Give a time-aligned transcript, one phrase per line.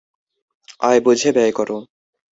[0.79, 1.69] আয় বুঝে ব্যয় কর।